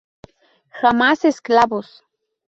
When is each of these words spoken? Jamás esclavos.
Jamás 0.79 1.23
esclavos. 1.29 1.87